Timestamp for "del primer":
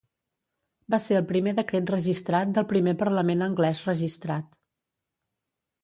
2.57-2.97